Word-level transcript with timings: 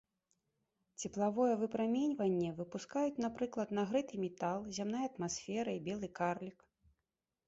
Цеплавое 1.01 1.53
выпраменьванне 1.63 2.47
выпускаюць, 2.61 3.21
напрыклад, 3.25 3.73
нагрэты 3.81 4.13
метал, 4.23 4.65
зямная 4.79 5.05
атмасфера 5.11 5.71
і 5.77 5.83
белы 5.89 6.07
карлік. 6.21 6.59